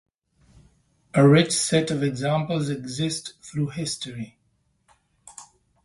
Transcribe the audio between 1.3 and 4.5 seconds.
set of examples exist through history.